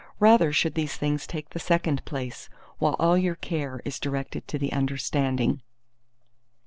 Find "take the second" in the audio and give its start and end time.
1.27-2.03